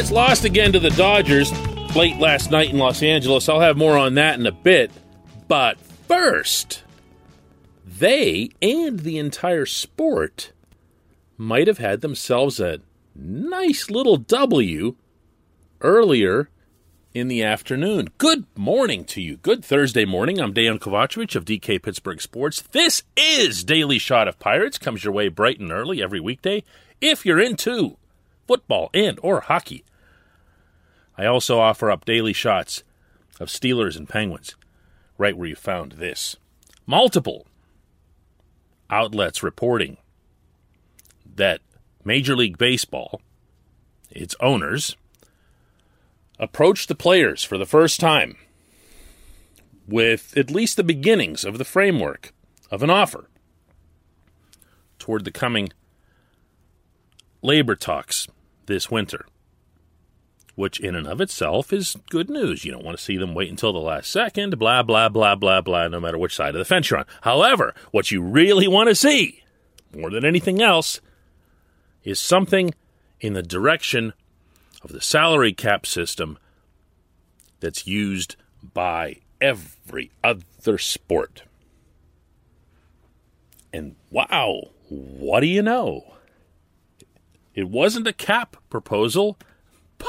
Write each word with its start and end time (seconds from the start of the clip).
Pirates 0.00 0.12
lost 0.12 0.44
again 0.46 0.72
to 0.72 0.80
the 0.80 0.88
Dodgers 0.88 1.52
late 1.94 2.16
last 2.16 2.50
night 2.50 2.70
in 2.70 2.78
Los 2.78 3.02
Angeles. 3.02 3.50
I'll 3.50 3.60
have 3.60 3.76
more 3.76 3.98
on 3.98 4.14
that 4.14 4.40
in 4.40 4.46
a 4.46 4.50
bit. 4.50 4.90
But 5.46 5.78
first, 5.78 6.84
they 7.84 8.48
and 8.62 9.00
the 9.00 9.18
entire 9.18 9.66
sport 9.66 10.52
might 11.36 11.66
have 11.66 11.76
had 11.76 12.00
themselves 12.00 12.58
a 12.58 12.80
nice 13.14 13.90
little 13.90 14.16
W 14.16 14.96
earlier 15.82 16.48
in 17.12 17.28
the 17.28 17.42
afternoon. 17.42 18.08
Good 18.16 18.46
morning 18.56 19.04
to 19.04 19.20
you. 19.20 19.36
Good 19.36 19.62
Thursday 19.62 20.06
morning. 20.06 20.40
I'm 20.40 20.54
Dan 20.54 20.78
Kovacevic 20.78 21.36
of 21.36 21.44
DK 21.44 21.82
Pittsburgh 21.82 22.22
Sports. 22.22 22.62
This 22.62 23.02
is 23.18 23.64
Daily 23.64 23.98
Shot 23.98 24.28
of 24.28 24.38
Pirates. 24.38 24.78
Comes 24.78 25.04
your 25.04 25.12
way 25.12 25.28
bright 25.28 25.60
and 25.60 25.70
early 25.70 26.02
every 26.02 26.20
weekday 26.20 26.64
if 27.02 27.26
you're 27.26 27.38
into 27.38 27.98
football 28.46 28.88
and 28.94 29.20
or 29.22 29.42
hockey. 29.42 29.84
I 31.20 31.26
also 31.26 31.60
offer 31.60 31.90
up 31.90 32.06
daily 32.06 32.32
shots 32.32 32.82
of 33.38 33.48
Steelers 33.48 33.94
and 33.94 34.08
Penguins 34.08 34.56
right 35.18 35.36
where 35.36 35.48
you 35.48 35.54
found 35.54 35.92
this. 35.92 36.36
Multiple 36.86 37.46
outlets 38.88 39.42
reporting 39.42 39.98
that 41.36 41.60
Major 42.06 42.34
League 42.34 42.56
Baseball, 42.56 43.20
its 44.08 44.34
owners, 44.40 44.96
approached 46.38 46.88
the 46.88 46.94
players 46.94 47.44
for 47.44 47.58
the 47.58 47.66
first 47.66 48.00
time 48.00 48.38
with 49.86 50.34
at 50.38 50.50
least 50.50 50.78
the 50.78 50.82
beginnings 50.82 51.44
of 51.44 51.58
the 51.58 51.66
framework 51.66 52.32
of 52.70 52.82
an 52.82 52.88
offer 52.88 53.28
toward 54.98 55.26
the 55.26 55.30
coming 55.30 55.70
labor 57.42 57.76
talks 57.76 58.26
this 58.64 58.90
winter, 58.90 59.26
which 60.60 60.78
in 60.78 60.94
and 60.94 61.06
of 61.06 61.22
itself 61.22 61.72
is 61.72 61.96
good 62.10 62.28
news. 62.28 62.64
You 62.64 62.72
don't 62.72 62.84
want 62.84 62.98
to 62.98 63.02
see 63.02 63.16
them 63.16 63.34
wait 63.34 63.48
until 63.48 63.72
the 63.72 63.78
last 63.78 64.12
second, 64.12 64.58
blah, 64.58 64.82
blah, 64.82 65.08
blah, 65.08 65.34
blah, 65.34 65.62
blah, 65.62 65.88
no 65.88 65.98
matter 65.98 66.18
which 66.18 66.36
side 66.36 66.54
of 66.54 66.58
the 66.58 66.66
fence 66.66 66.90
you're 66.90 67.00
on. 67.00 67.06
However, 67.22 67.74
what 67.92 68.10
you 68.10 68.20
really 68.20 68.68
want 68.68 68.90
to 68.90 68.94
see, 68.94 69.42
more 69.96 70.10
than 70.10 70.24
anything 70.24 70.60
else, 70.60 71.00
is 72.04 72.20
something 72.20 72.74
in 73.20 73.32
the 73.32 73.42
direction 73.42 74.12
of 74.82 74.92
the 74.92 75.00
salary 75.00 75.54
cap 75.54 75.86
system 75.86 76.38
that's 77.60 77.86
used 77.86 78.36
by 78.74 79.16
every 79.40 80.10
other 80.22 80.76
sport. 80.76 81.44
And 83.72 83.96
wow, 84.10 84.68
what 84.90 85.40
do 85.40 85.46
you 85.46 85.62
know? 85.62 86.04
It 87.54 87.68
wasn't 87.68 88.06
a 88.06 88.12
cap 88.12 88.56
proposal, 88.68 89.38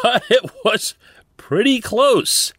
but 0.04 0.24
it 0.30 0.50
was 0.64 0.96
pretty 1.38 1.80
close. 1.80 2.54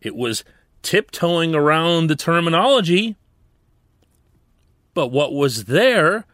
It 0.00 0.14
was 0.14 0.44
tiptoeing 0.82 1.54
around 1.54 2.06
the 2.06 2.16
terminology, 2.16 3.16
but 4.94 5.08
what 5.08 5.32
was 5.32 5.64
there 5.64 6.24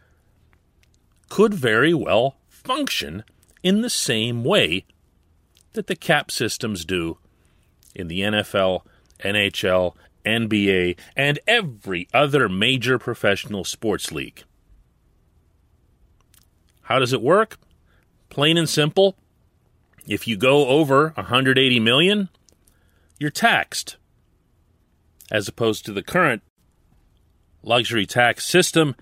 could 1.29 1.55
very 1.55 1.95
well 1.95 2.37
function 2.49 3.25
in 3.63 3.81
the 3.81 3.91
same 3.91 4.45
way 4.45 4.85
that 5.73 5.87
the 5.87 5.97
cap 5.97 6.31
systems 6.31 6.85
do 6.85 7.19
in 7.95 8.09
the 8.09 8.21
NFL, 8.21 8.83
NHL, 9.21 9.95
NBA, 10.25 10.99
and 11.17 11.39
every 11.47 12.09
other 12.13 12.49
major 12.49 12.99
professional 12.99 13.65
sports 13.65 14.13
league. 14.13 14.45
How 16.83 16.99
does 16.99 17.13
it 17.13 17.23
work? 17.23 17.59
Plain 18.31 18.57
and 18.57 18.69
simple. 18.69 19.17
If 20.07 20.29
you 20.29 20.37
go 20.37 20.69
over 20.69 21.13
180 21.17 21.81
million, 21.81 22.29
you're 23.19 23.31
taxed. 23.31 23.97
As 25.31 25.49
opposed 25.49 25.87
to 25.87 25.93
the 25.93 26.03
current 26.03 26.43
luxury 27.63 28.05
tax 28.05 28.45
system 28.45 28.95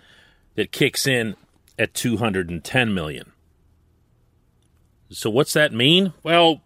that 0.54 0.70
kicks 0.70 1.06
in 1.06 1.34
at 1.78 1.94
210 1.94 2.94
million. 2.94 3.32
So, 5.10 5.28
what's 5.28 5.52
that 5.52 5.72
mean? 5.72 6.12
Well, 6.22 6.62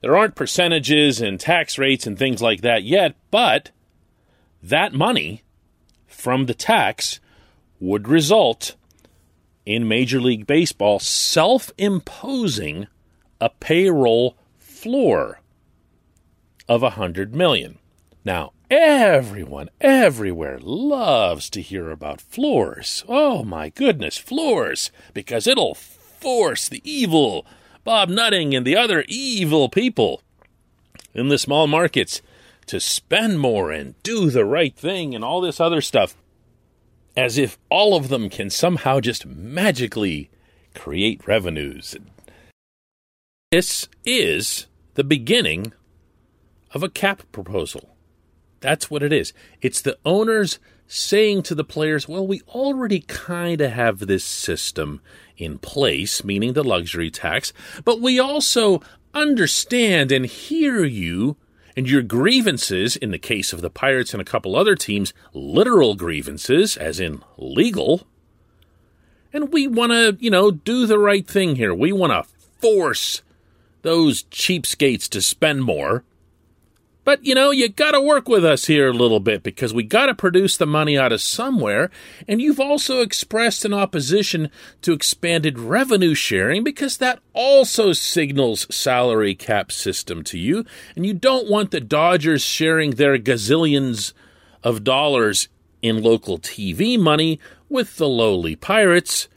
there 0.00 0.16
aren't 0.16 0.36
percentages 0.36 1.20
and 1.20 1.38
tax 1.38 1.78
rates 1.78 2.06
and 2.06 2.18
things 2.18 2.40
like 2.40 2.62
that 2.62 2.84
yet, 2.84 3.16
but 3.30 3.70
that 4.62 4.94
money 4.94 5.42
from 6.06 6.46
the 6.46 6.54
tax 6.54 7.20
would 7.80 8.08
result 8.08 8.76
in 9.66 9.88
Major 9.88 10.20
League 10.20 10.46
Baseball 10.46 10.98
self 10.98 11.72
imposing 11.76 12.86
a 13.40 13.50
payroll 13.50 14.36
floor 14.58 15.40
of 16.68 16.82
a 16.82 16.90
hundred 16.90 17.34
million. 17.34 17.78
Now, 18.24 18.52
everyone 18.70 19.70
everywhere 19.80 20.58
loves 20.60 21.48
to 21.50 21.62
hear 21.62 21.90
about 21.90 22.20
floors. 22.20 23.04
Oh 23.08 23.44
my 23.44 23.68
goodness, 23.68 24.18
floors, 24.18 24.90
because 25.14 25.46
it'll 25.46 25.74
force 25.74 26.68
the 26.68 26.82
evil 26.84 27.46
Bob 27.84 28.08
Nutting 28.08 28.54
and 28.54 28.66
the 28.66 28.76
other 28.76 29.04
evil 29.06 29.68
people 29.68 30.22
in 31.14 31.28
the 31.28 31.38
small 31.38 31.66
markets 31.66 32.20
to 32.66 32.80
spend 32.80 33.38
more 33.38 33.70
and 33.70 34.00
do 34.02 34.28
the 34.28 34.44
right 34.44 34.74
thing 34.74 35.14
and 35.14 35.24
all 35.24 35.40
this 35.40 35.60
other 35.60 35.80
stuff, 35.80 36.16
as 37.16 37.38
if 37.38 37.58
all 37.70 37.94
of 37.94 38.08
them 38.08 38.28
can 38.28 38.50
somehow 38.50 38.98
just 38.98 39.24
magically 39.24 40.30
create 40.74 41.26
revenues. 41.28 41.96
This 43.56 43.88
is 44.04 44.66
the 44.96 45.02
beginning 45.02 45.72
of 46.72 46.82
a 46.82 46.90
cap 46.90 47.22
proposal. 47.32 47.96
That's 48.60 48.90
what 48.90 49.02
it 49.02 49.14
is. 49.14 49.32
It's 49.62 49.80
the 49.80 49.96
owners 50.04 50.58
saying 50.86 51.44
to 51.44 51.54
the 51.54 51.64
players, 51.64 52.06
well, 52.06 52.26
we 52.26 52.42
already 52.48 53.00
kind 53.00 53.62
of 53.62 53.72
have 53.72 54.00
this 54.00 54.24
system 54.24 55.00
in 55.38 55.56
place, 55.56 56.22
meaning 56.22 56.52
the 56.52 56.62
luxury 56.62 57.10
tax, 57.10 57.54
but 57.82 57.98
we 57.98 58.18
also 58.18 58.82
understand 59.14 60.12
and 60.12 60.26
hear 60.26 60.84
you 60.84 61.38
and 61.74 61.88
your 61.88 62.02
grievances, 62.02 62.94
in 62.94 63.10
the 63.10 63.18
case 63.18 63.54
of 63.54 63.62
the 63.62 63.70
Pirates 63.70 64.12
and 64.12 64.20
a 64.20 64.26
couple 64.26 64.54
other 64.54 64.74
teams, 64.74 65.14
literal 65.32 65.94
grievances, 65.94 66.76
as 66.76 67.00
in 67.00 67.22
legal. 67.38 68.06
And 69.32 69.50
we 69.50 69.66
want 69.66 69.92
to, 69.92 70.18
you 70.20 70.30
know, 70.30 70.50
do 70.50 70.84
the 70.84 70.98
right 70.98 71.26
thing 71.26 71.56
here. 71.56 71.74
We 71.74 71.90
want 71.90 72.12
to 72.12 72.30
force 72.60 73.22
those 73.86 74.24
cheapskates 74.24 75.08
to 75.08 75.22
spend 75.22 75.62
more 75.64 76.04
but, 77.06 77.24
you 77.24 77.36
know, 77.36 77.52
you 77.52 77.68
got 77.68 77.92
to 77.92 78.00
work 78.00 78.28
with 78.28 78.44
us 78.44 78.64
here 78.64 78.88
a 78.88 78.92
little 78.92 79.20
bit 79.20 79.44
because 79.44 79.72
we 79.72 79.84
got 79.84 80.06
to 80.06 80.14
produce 80.14 80.56
the 80.56 80.66
money 80.66 80.98
out 80.98 81.12
of 81.12 81.20
somewhere. 81.20 81.88
And 82.26 82.42
you've 82.42 82.58
also 82.58 83.00
expressed 83.00 83.64
an 83.64 83.72
opposition 83.72 84.50
to 84.82 84.92
expanded 84.92 85.56
revenue 85.56 86.14
sharing 86.14 86.64
because 86.64 86.96
that 86.96 87.20
also 87.32 87.92
signals 87.92 88.66
salary 88.74 89.36
cap 89.36 89.70
system 89.70 90.24
to 90.24 90.36
you. 90.36 90.64
And 90.96 91.06
you 91.06 91.14
don't 91.14 91.48
want 91.48 91.70
the 91.70 91.80
Dodgers 91.80 92.42
sharing 92.42 92.90
their 92.90 93.16
gazillions 93.18 94.12
of 94.64 94.82
dollars 94.82 95.46
in 95.82 96.02
local 96.02 96.40
TV 96.40 96.98
money 96.98 97.38
with 97.68 97.98
the 97.98 98.08
lowly 98.08 98.56
Pirates. 98.56 99.28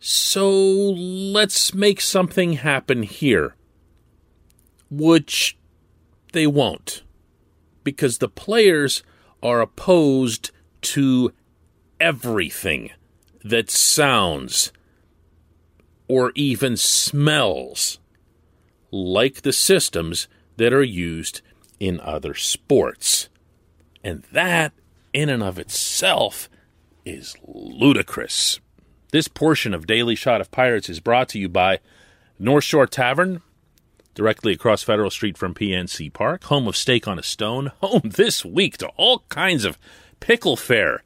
So 0.00 0.50
let's 0.50 1.74
make 1.74 2.00
something 2.00 2.54
happen 2.54 3.02
here. 3.02 3.54
Which 4.90 5.58
they 6.32 6.46
won't 6.46 7.02
because 7.84 8.18
the 8.18 8.28
players 8.28 9.02
are 9.42 9.60
opposed 9.60 10.50
to 10.82 11.32
everything 12.00 12.90
that 13.44 13.70
sounds 13.70 14.72
or 16.08 16.32
even 16.34 16.76
smells 16.76 17.98
like 18.90 19.42
the 19.42 19.52
systems 19.52 20.28
that 20.56 20.72
are 20.72 20.82
used 20.82 21.42
in 21.78 22.00
other 22.00 22.34
sports. 22.34 23.28
And 24.02 24.24
that, 24.32 24.72
in 25.12 25.28
and 25.28 25.42
of 25.42 25.58
itself, 25.58 26.48
is 27.04 27.36
ludicrous. 27.46 28.60
This 29.12 29.28
portion 29.28 29.74
of 29.74 29.86
Daily 29.86 30.14
Shot 30.14 30.40
of 30.40 30.50
Pirates 30.50 30.88
is 30.88 31.00
brought 31.00 31.28
to 31.30 31.38
you 31.38 31.48
by 31.48 31.80
North 32.38 32.64
Shore 32.64 32.86
Tavern 32.86 33.42
directly 34.14 34.52
across 34.52 34.82
Federal 34.82 35.10
Street 35.10 35.38
from 35.38 35.54
PNC 35.54 36.12
Park, 36.12 36.44
home 36.44 36.68
of 36.68 36.76
Steak 36.76 37.08
on 37.08 37.18
a 37.18 37.22
Stone, 37.22 37.72
home 37.80 38.02
this 38.04 38.44
week 38.44 38.76
to 38.78 38.88
all 38.96 39.24
kinds 39.28 39.64
of 39.64 39.78
pickle 40.20 40.56
fare, 40.56 41.02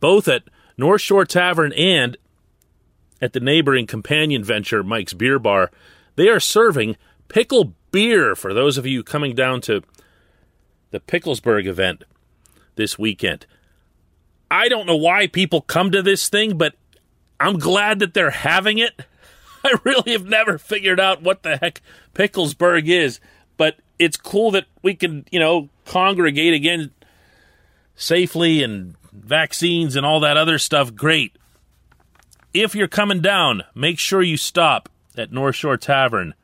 both 0.00 0.26
at 0.28 0.44
North 0.76 1.00
Shore 1.00 1.24
Tavern 1.24 1.72
and 1.74 2.16
at 3.20 3.32
the 3.32 3.40
neighboring 3.40 3.86
companion 3.86 4.44
venture, 4.44 4.82
Mike's 4.82 5.12
Beer 5.12 5.38
Bar. 5.38 5.70
They 6.16 6.28
are 6.28 6.40
serving 6.40 6.96
pickle 7.28 7.74
beer 7.90 8.34
for 8.34 8.54
those 8.54 8.78
of 8.78 8.86
you 8.86 9.02
coming 9.02 9.34
down 9.34 9.60
to 9.62 9.82
the 10.90 11.00
Picklesburg 11.00 11.66
event 11.66 12.04
this 12.76 12.98
weekend. 12.98 13.46
I 14.50 14.68
don't 14.68 14.86
know 14.86 14.96
why 14.96 15.26
people 15.26 15.60
come 15.60 15.90
to 15.90 16.02
this 16.02 16.28
thing, 16.28 16.56
but 16.56 16.74
I'm 17.40 17.58
glad 17.58 17.98
that 18.00 18.14
they're 18.14 18.30
having 18.30 18.78
it. 18.78 19.00
I 19.64 19.74
really 19.84 20.12
have 20.12 20.26
never 20.26 20.58
figured 20.58 21.00
out 21.00 21.22
what 21.22 21.42
the 21.42 21.56
heck 21.56 21.82
Picklesburg 22.14 22.88
is, 22.88 23.20
but 23.56 23.76
it's 23.98 24.16
cool 24.16 24.50
that 24.52 24.66
we 24.82 24.94
can, 24.94 25.24
you 25.30 25.40
know, 25.40 25.68
congregate 25.84 26.54
again 26.54 26.90
safely 27.96 28.62
and 28.62 28.94
vaccines 29.12 29.96
and 29.96 30.06
all 30.06 30.20
that 30.20 30.36
other 30.36 30.58
stuff. 30.58 30.94
Great. 30.94 31.36
If 32.54 32.74
you're 32.74 32.88
coming 32.88 33.20
down, 33.20 33.64
make 33.74 33.98
sure 33.98 34.22
you 34.22 34.36
stop 34.36 34.88
at 35.16 35.32
North 35.32 35.56
Shore 35.56 35.76
Tavern 35.76 36.34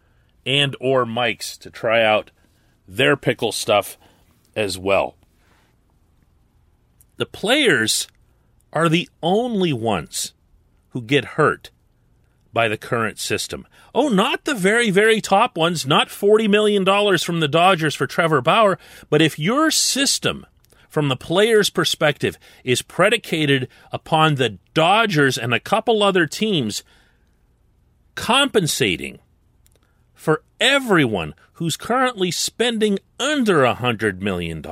and 0.44 0.76
or 0.81 1.06
Mike's 1.06 1.56
to 1.58 1.70
try 1.70 2.02
out 2.02 2.31
their 2.87 3.17
pickle 3.17 3.52
stuff 3.52 3.96
as 4.55 4.76
well. 4.76 5.17
The 7.17 7.26
players 7.26 8.08
are 8.73 8.88
the 8.88 9.08
only 9.23 9.73
ones 9.73 10.32
who 10.94 11.02
get 11.02 11.25
hurt 11.25 11.70
by 12.52 12.69
the 12.69 12.79
current 12.79 13.19
system. 13.19 13.67
Oh, 13.93 14.08
not 14.08 14.44
the 14.44 14.55
very, 14.55 14.91
very 14.91 15.20
top 15.20 15.58
ones, 15.58 15.85
not 15.85 16.08
$40 16.08 16.49
million 16.49 16.85
from 17.19 17.41
the 17.41 17.49
Dodgers 17.49 17.96
for 17.96 18.06
Trevor 18.06 18.41
Bauer, 18.41 18.79
but 19.11 19.20
if 19.20 19.37
your 19.37 19.73
system, 19.73 20.46
from 20.88 21.08
the 21.08 21.17
player's 21.17 21.69
perspective, 21.69 22.38
is 22.62 22.81
predicated 22.81 23.69
upon 23.91 24.37
the 24.37 24.58
Dodgers 24.73 25.37
and 25.37 25.52
a 25.52 25.58
couple 25.58 26.00
other 26.00 26.26
teams 26.26 26.85
compensating 28.14 29.19
for 30.14 30.44
everyone 30.61 31.35
who's 31.55 31.76
currently 31.76 32.31
spending 32.31 33.00
under 33.19 33.64
a 33.64 33.75
$100 33.75 34.20
million, 34.20 34.62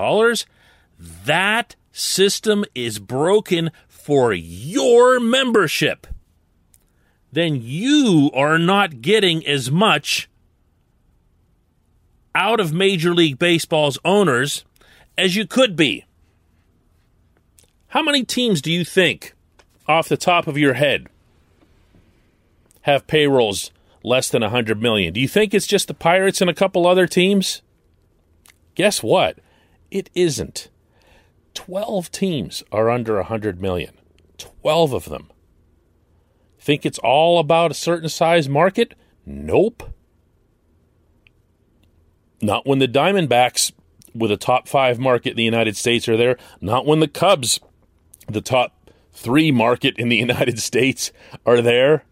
that 1.25 1.75
system 1.91 2.65
is 2.77 3.01
broken 3.01 3.73
for 3.89 4.33
your 4.33 5.21
membership. 5.21 6.07
Then 7.33 7.61
you 7.63 8.31
are 8.35 8.59
not 8.59 9.01
getting 9.01 9.45
as 9.47 9.71
much 9.71 10.29
out 12.35 12.61
of 12.61 12.73
Major 12.73 13.15
League 13.15 13.39
Baseball's 13.39 13.99
owners 14.05 14.65
as 15.17 15.35
you 15.35 15.47
could 15.47 15.75
be. 15.75 16.05
How 17.89 18.03
many 18.03 18.25
teams 18.25 18.63
do 18.63 18.71
you 18.71 18.85
think, 18.85 19.35
off 19.87 20.09
the 20.09 20.17
top 20.17 20.47
of 20.47 20.57
your 20.57 20.75
head, 20.75 21.09
have 22.83 23.07
payrolls 23.07 23.71
less 24.03 24.29
than 24.29 24.43
100 24.43 24.81
million? 24.81 25.13
Do 25.13 25.21
you 25.21 25.29
think 25.29 25.55
it's 25.55 25.67
just 25.67 25.89
the 25.89 25.95
Pirates 25.95 26.41
and 26.41 26.51
a 26.51 26.55
couple 26.55 26.87
other 26.87 27.07
teams? 27.07 27.63
Guess 28.75 29.03
what? 29.03 29.39
It 29.91 30.09
isn't. 30.15 30.69
12 31.55 32.11
teams 32.11 32.63
are 32.73 32.89
under 32.89 33.17
100 33.17 33.61
million. 33.61 33.95
12 34.39 34.93
of 34.93 35.05
them. 35.07 35.31
Think 36.63 36.87
it's 36.87 37.01
all 37.01 37.41
about 37.41 37.73
a 37.73 37.75
certain 37.75 38.09
size 38.09 38.49
market? 38.49 38.95
Nope. 39.27 39.83
Not 42.41 42.65
when 42.69 42.79
the 42.79 42.87
Diamondbacks, 42.87 43.73
with 44.15 44.31
a 44.31 44.37
top 44.37 44.69
five 44.69 44.97
market 45.01 45.31
in 45.31 45.37
the 45.39 45.43
United 45.43 45.77
States, 45.77 46.09
are 46.09 46.17
there. 46.17 46.37
Not 46.61 46.87
when 46.87 47.01
the 47.01 47.09
Cubs, 47.09 47.59
the 48.29 48.41
top 48.41 48.93
three 49.13 49.51
market 49.51 49.99
in 49.99 50.09
the 50.09 50.17
United 50.29 50.61
States, 50.61 51.11
are 51.45 51.61
there. 51.61 52.05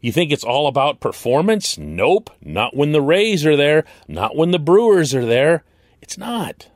You 0.00 0.12
think 0.12 0.32
it's 0.32 0.44
all 0.44 0.66
about 0.66 1.00
performance? 1.00 1.76
Nope. 1.76 2.30
Not 2.40 2.74
when 2.74 2.92
the 2.92 3.02
Rays 3.02 3.44
are 3.44 3.56
there. 3.56 3.84
Not 4.08 4.34
when 4.34 4.50
the 4.50 4.58
Brewers 4.58 5.14
are 5.14 5.26
there. 5.26 5.62
It's 6.00 6.16
not. 6.16 6.70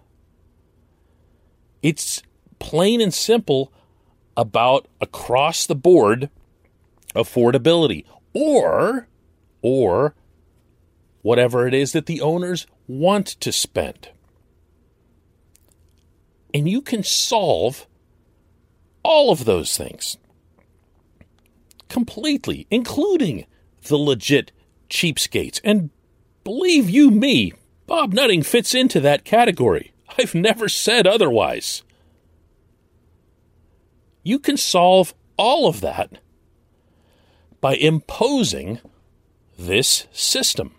It's 1.83 2.23
plain 2.59 3.01
and 3.01 3.15
simple 3.15 3.73
about 4.37 4.89
across 5.01 5.65
the 5.65 5.75
board 5.75 6.29
affordability 7.15 8.05
or 8.33 9.09
or 9.61 10.15
whatever 11.23 11.67
it 11.67 11.75
is 11.75 11.93
that 11.93 12.07
the 12.07 12.21
owners 12.21 12.67
want 12.87 13.27
to 13.27 13.53
spend. 13.53 14.11
And 16.53 16.69
you 16.69 16.83
can 16.83 17.03
solve 17.03 17.87
all 19.03 19.31
of 19.31 19.45
those 19.45 19.77
things 19.77 20.19
completely, 21.89 22.67
including 22.71 23.47
the 23.89 23.97
legit 23.97 24.53
cheapskates. 24.89 25.61
And 25.63 25.91
believe 26.45 26.91
you 26.91 27.11
me, 27.11 27.53
Bob 27.87 28.13
Nutting 28.13 28.43
fits 28.43 28.75
into 28.75 29.01
that 29.01 29.25
category. 29.25 29.93
I've 30.19 30.35
never 30.35 30.69
said 30.69 31.07
otherwise. 31.07 31.83
You 34.23 34.39
can 34.39 34.57
solve 34.57 35.15
all 35.37 35.69
of 35.69 35.81
that 35.81 36.19
by 37.63 37.77
imposing 37.77 38.81
this 39.59 40.07
system. 40.13 40.75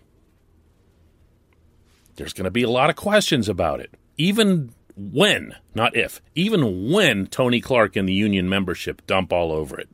There's 2.15 2.33
going 2.33 2.45
to 2.45 2.51
be 2.51 2.61
a 2.61 2.69
lot 2.69 2.91
of 2.91 2.95
questions 2.95 3.49
about 3.49 3.79
it. 3.79 3.95
Even 4.17 4.71
when, 4.95 5.55
not 5.73 5.95
if, 5.95 6.21
even 6.35 6.91
when 6.91 7.25
Tony 7.25 7.59
Clark 7.59 7.95
and 7.95 8.07
the 8.07 8.13
union 8.13 8.47
membership 8.47 9.01
dump 9.07 9.33
all 9.33 9.51
over 9.51 9.79
it 9.79 9.89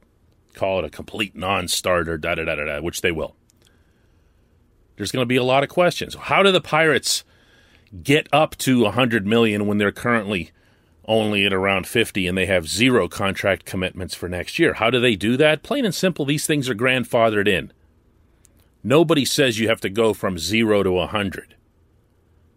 call 0.60 0.80
it 0.80 0.86
a 0.86 0.90
complete 0.90 1.36
non-starter, 1.36 2.18
da 2.18 2.36
da 2.36 2.44
da 2.44 2.56
da 2.56 2.66
da, 2.66 2.82
which 2.82 3.02
they 3.02 3.12
will. 3.12 3.36
There's 4.98 5.12
going 5.12 5.22
to 5.22 5.28
be 5.28 5.38
a 5.38 5.44
lot 5.44 5.64
of 5.64 5.70
questions. 5.70 6.16
How 6.16 6.44
do 6.44 6.52
the 6.52 6.60
Pirates 6.60 7.24
get 8.04 8.28
up 8.34 8.58
to 8.58 8.84
100 8.84 9.26
million 9.26 9.66
when 9.66 9.78
they're 9.78 9.94
currently 9.94 10.52
only 11.10 11.46
at 11.46 11.52
around 11.52 11.88
50 11.88 12.28
and 12.28 12.38
they 12.38 12.46
have 12.46 12.70
zero 12.70 13.10
contract 13.10 13.66
commitments 13.66 14.16
for 14.16 14.30
next 14.30 14.60
year? 14.60 14.76
How 14.76 14.90
do 14.90 15.00
they 15.00 15.16
do 15.16 15.36
that? 15.36 15.64
Plain 15.64 15.84
and 15.84 15.94
simple, 15.94 16.24
these 16.24 16.46
things 16.46 16.70
are 16.70 16.76
grandfathered 16.76 17.48
in. 17.48 17.74
Nobody 18.84 19.26
says 19.26 19.60
you 19.60 19.68
have 19.68 19.82
to 19.82 19.90
go 19.90 20.14
from 20.14 20.38
zero 20.38 20.84
to 20.84 20.92
100. 20.92 21.56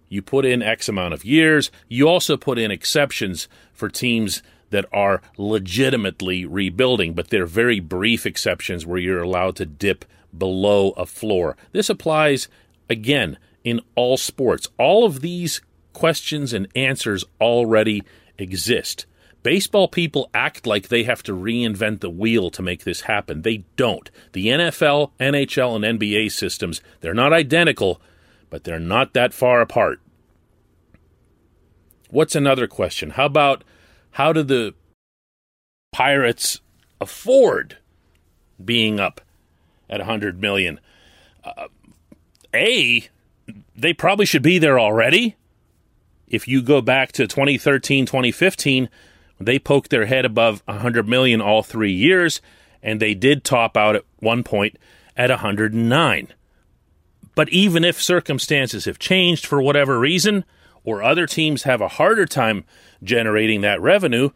You 0.09 0.21
put 0.21 0.45
in 0.45 0.63
X 0.63 0.89
amount 0.89 1.15
of 1.15 1.25
years. 1.25 1.71
You 1.89 2.07
also 2.07 2.37
put 2.37 2.59
in 2.59 2.71
exceptions 2.71 3.49
for 3.73 3.89
teams 3.89 4.43
that 4.69 4.85
are 4.93 5.23
legitimately 5.39 6.45
rebuilding, 6.45 7.15
but 7.15 7.29
they're 7.29 7.47
very 7.47 7.81
brief 7.81 8.27
exceptions 8.27 8.85
where 8.85 8.99
you're 8.99 9.23
allowed 9.23 9.57
to 9.57 9.67
dip 9.67 10.05
below 10.37 10.91
a 10.91 11.07
floor. 11.07 11.57
This 11.73 11.89
applies, 11.89 12.49
again, 12.91 13.39
in 13.65 13.81
all 13.95 14.17
sports. 14.17 14.69
All 14.79 15.05
of 15.05 15.21
these 15.21 15.63
questions 15.93 16.53
and 16.53 16.69
answers 16.75 17.25
already 17.41 18.03
exist. 18.39 19.07
Baseball 19.43 19.89
people 19.89 20.31
act 20.33 20.67
like 20.67 20.89
they 20.89 21.03
have 21.03 21.23
to 21.25 21.33
reinvent 21.33 22.01
the 22.01 22.11
wheel 22.11 22.51
to 22.51 22.63
make 22.63 22.85
this 22.85 23.03
happen. 23.03 23.43
They 23.43 23.65
don't. 23.77 24.09
The 24.33 24.47
NFL, 24.47 25.11
NHL, 25.19 25.77
and 25.85 25.99
NBA 25.99 26.31
systems, 26.31 26.81
they're 27.01 27.13
not 27.13 27.33
identical, 27.33 28.01
but 28.51 28.63
they're 28.63 28.79
not 28.79 29.15
that 29.15 29.35
far 29.35 29.61
apart. 29.61 30.01
What's 32.11 32.37
another 32.37 32.69
question? 32.69 33.11
How 33.11 33.27
about 33.27 33.65
how 34.13 34.33
do 34.33 34.43
the 34.43 34.75
Pirates 35.91 36.61
afford 37.01 37.79
being 38.65 39.01
up 39.01 39.21
at 39.91 39.99
100 39.99 40.41
million? 40.41 40.79
Uh, 41.43 41.67
a, 42.55 43.09
they 43.75 43.93
probably 43.93 44.27
should 44.27 44.43
be 44.43 44.59
there 44.59 44.79
already. 44.79 45.37
If 46.33 46.49
you 46.49 46.63
go 46.63 46.81
back 46.81 47.13
to 47.13 47.29
2013, 47.29 48.07
2015, 48.07 48.89
they 49.39 49.59
poked 49.59 49.91
their 49.91 50.07
head 50.07 50.25
above 50.25 50.63
100 50.65 51.07
million 51.07 51.41
all 51.41 51.63
3 51.63 51.93
years 51.93 52.41
and 52.83 52.99
they 52.99 53.15
did 53.15 53.45
top 53.45 53.77
out 53.77 53.95
at 53.95 54.05
one 54.19 54.43
point 54.43 54.77
at 55.17 55.31
109. 55.31 56.33
But 57.35 57.49
even 57.51 57.85
if 57.85 58.03
circumstances 58.03 58.87
have 58.87 58.99
changed 58.99 59.47
for 59.47 59.63
whatever 59.63 59.99
reason, 59.99 60.45
or 60.85 61.03
other 61.03 61.27
teams 61.27 61.63
have 61.63 61.81
a 61.81 61.89
harder 61.89 62.27
time 62.27 62.65
generating 63.03 63.61
that 63.61 63.81
revenue, 63.81 64.31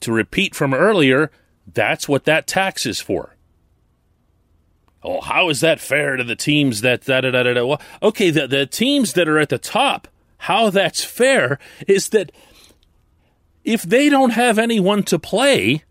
to 0.00 0.12
repeat 0.12 0.54
from 0.54 0.74
earlier, 0.74 1.30
that's 1.72 2.08
what 2.08 2.24
that 2.24 2.46
tax 2.46 2.86
is 2.86 3.00
for. 3.00 3.36
Oh, 5.04 5.20
how 5.20 5.48
is 5.48 5.60
that 5.60 5.80
fair 5.80 6.16
to 6.16 6.24
the 6.24 6.36
teams 6.36 6.80
that 6.80 7.04
da 7.04 7.20
da 7.20 7.30
da 7.30 7.42
da? 7.42 7.66
Well, 7.66 7.80
okay, 8.02 8.30
the 8.30 8.46
the 8.46 8.66
teams 8.66 9.14
that 9.14 9.28
are 9.28 9.38
at 9.38 9.48
the 9.48 9.58
top, 9.58 10.08
how 10.42 10.70
that's 10.70 11.04
fair 11.04 11.56
is 11.86 12.08
that 12.08 12.32
if 13.62 13.82
they 13.82 14.08
don't 14.08 14.30
have 14.30 14.58
anyone 14.58 15.04
to 15.04 15.16
play, 15.16 15.84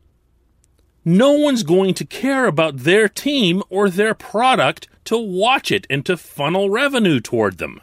no 1.05 1.31
one's 1.31 1.63
going 1.63 1.93
to 1.93 2.05
care 2.05 2.47
about 2.47 2.79
their 2.79 3.07
team 3.07 3.63
or 3.69 3.89
their 3.89 4.13
product 4.13 4.89
to 5.05 5.17
watch 5.17 5.71
it 5.71 5.87
and 5.89 6.05
to 6.05 6.17
funnel 6.17 6.69
revenue 6.69 7.21
toward 7.21 7.59
them. 7.59 7.79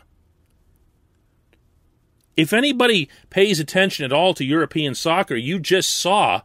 If 2.36 2.52
anybody 2.52 3.08
pays 3.30 3.58
attention 3.58 4.04
at 4.04 4.12
all 4.12 4.34
to 4.34 4.44
European 4.44 4.94
soccer, 4.94 5.36
you 5.36 5.58
just 5.58 5.88
saw 5.88 6.42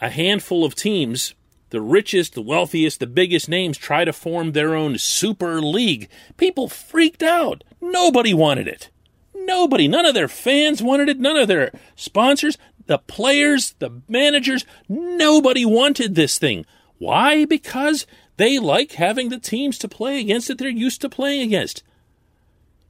a 0.00 0.08
handful 0.08 0.64
of 0.64 0.74
teams, 0.74 1.34
the 1.68 1.82
richest, 1.82 2.32
the 2.32 2.40
wealthiest, 2.40 3.00
the 3.00 3.06
biggest 3.06 3.46
names, 3.46 3.76
try 3.76 4.06
to 4.06 4.12
form 4.14 4.52
their 4.52 4.74
own 4.74 4.96
super 4.96 5.60
league. 5.60 6.08
People 6.38 6.68
freaked 6.68 7.22
out. 7.22 7.62
Nobody 7.92 8.34
wanted 8.34 8.68
it. 8.68 8.90
Nobody. 9.34 9.86
None 9.88 10.06
of 10.06 10.14
their 10.14 10.28
fans 10.28 10.82
wanted 10.82 11.08
it. 11.08 11.20
None 11.20 11.36
of 11.36 11.48
their 11.48 11.70
sponsors, 11.94 12.58
the 12.86 12.98
players, 12.98 13.74
the 13.78 14.02
managers, 14.08 14.64
nobody 14.88 15.64
wanted 15.64 16.14
this 16.14 16.38
thing. 16.38 16.64
Why? 16.98 17.44
Because 17.44 18.06
They 18.36 18.58
like 18.58 18.92
having 18.92 19.30
the 19.30 19.38
teams 19.38 19.78
to 19.78 19.88
play 19.88 20.20
against 20.20 20.48
that 20.48 20.58
they're 20.58 20.68
used 20.68 21.00
to 21.00 21.08
playing 21.08 21.42
against. 21.42 21.82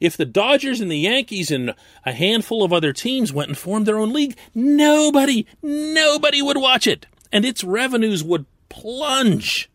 If 0.01 0.17
the 0.17 0.27
Dodgers 0.27 0.81
and 0.81 0.91
the 0.91 0.99
Yankees 0.99 1.51
and 1.51 1.75
a 2.05 2.13
handful 2.13 2.63
of 2.63 2.73
other 2.73 2.93
teams 2.93 3.33
went 3.33 3.49
and 3.49 3.57
formed 3.57 3.87
their 3.87 3.99
own 3.99 4.13
league, 4.13 4.37
nobody, 4.55 5.47
nobody 5.63 6.43
would 6.43 6.59
watch 6.59 6.87
it. 6.87 7.07
And 7.33 7.45
its 7.45 7.65
revenues 7.65 8.23
would 8.23 8.47
plunge, 8.69 9.71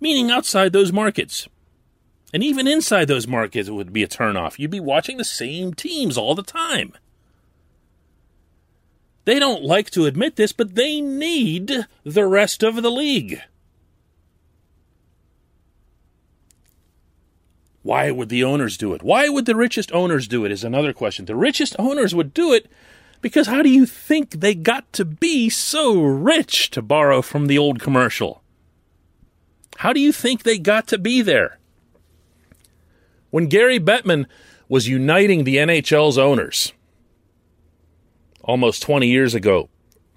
meaning 0.00 0.30
outside 0.30 0.72
those 0.72 0.92
markets. 0.92 1.48
And 2.32 2.44
even 2.44 2.68
inside 2.68 3.08
those 3.08 3.26
markets, 3.26 3.68
it 3.68 3.72
would 3.72 3.92
be 3.92 4.02
a 4.02 4.08
turnoff. 4.08 4.58
You'd 4.58 4.70
be 4.70 4.80
watching 4.80 5.16
the 5.16 5.24
same 5.24 5.72
teams 5.72 6.18
all 6.18 6.34
the 6.34 6.42
time. 6.42 6.92
They 9.24 9.38
don't 9.38 9.62
like 9.62 9.90
to 9.90 10.06
admit 10.06 10.36
this, 10.36 10.52
but 10.52 10.74
they 10.74 11.00
need 11.00 11.86
the 12.04 12.26
rest 12.26 12.62
of 12.62 12.82
the 12.82 12.90
league. 12.90 13.42
Why 17.82 18.10
would 18.10 18.28
the 18.28 18.44
owners 18.44 18.76
do 18.76 18.92
it? 18.92 19.02
Why 19.02 19.28
would 19.28 19.46
the 19.46 19.56
richest 19.56 19.92
owners 19.92 20.28
do 20.28 20.44
it? 20.44 20.52
Is 20.52 20.64
another 20.64 20.92
question. 20.92 21.24
The 21.24 21.36
richest 21.36 21.76
owners 21.78 22.14
would 22.14 22.34
do 22.34 22.52
it 22.52 22.70
because 23.20 23.46
how 23.46 23.62
do 23.62 23.70
you 23.70 23.86
think 23.86 24.30
they 24.30 24.54
got 24.54 24.92
to 24.94 25.04
be 25.04 25.48
so 25.48 26.00
rich, 26.00 26.70
to 26.70 26.82
borrow 26.82 27.22
from 27.22 27.46
the 27.46 27.58
old 27.58 27.80
commercial? 27.80 28.42
How 29.78 29.92
do 29.92 30.00
you 30.00 30.12
think 30.12 30.42
they 30.42 30.58
got 30.58 30.86
to 30.88 30.98
be 30.98 31.22
there? 31.22 31.57
When 33.30 33.46
Gary 33.46 33.78
Bettman 33.78 34.26
was 34.68 34.88
uniting 34.88 35.44
the 35.44 35.56
NHL's 35.56 36.18
owners 36.18 36.72
almost 38.42 38.82
20 38.82 39.06
years 39.06 39.34
ago 39.34 39.68